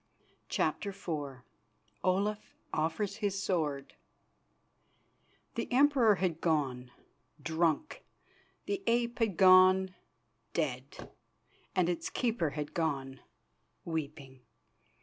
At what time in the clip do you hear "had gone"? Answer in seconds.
6.15-6.89, 9.19-9.93, 12.49-13.19